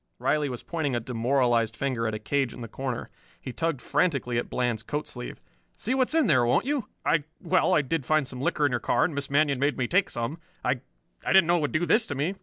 Riley 0.17 0.49
was 0.49 0.63
pointing 0.63 0.95
a 0.95 0.99
demoralized 0.99 1.75
finger 1.75 2.07
at 2.07 2.15
a 2.15 2.19
cage 2.19 2.55
in 2.55 2.61
the 2.61 2.67
corner. 2.67 3.11
He 3.39 3.53
tugged 3.53 3.83
frantically 3.83 4.39
at 4.39 4.49
Bland's 4.49 4.81
coat 4.81 5.05
sleeve. 5.07 5.39
"See 5.77 5.93
what's 5.93 6.15
in 6.15 6.25
there, 6.25 6.43
won't 6.43 6.65
you? 6.65 6.87
I 7.05 7.25
well, 7.39 7.75
I 7.75 7.83
did 7.83 8.03
find 8.03 8.27
some 8.27 8.41
liquor 8.41 8.65
in 8.65 8.71
your 8.71 8.79
car, 8.79 9.05
and 9.05 9.13
Miss 9.13 9.29
Manion 9.29 9.59
made 9.59 9.77
me 9.77 9.87
take 9.87 10.09
some. 10.09 10.39
I 10.65 10.79
I 11.23 11.33
didn't 11.33 11.45
know 11.45 11.57
it 11.57 11.61
would 11.61 11.71
do 11.71 11.85
this 11.85 12.07
to 12.07 12.15
me. 12.15 12.33